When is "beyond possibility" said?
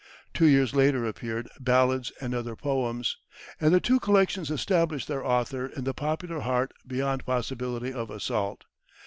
6.87-7.93